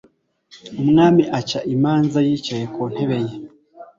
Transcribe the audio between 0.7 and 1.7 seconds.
Umwami aca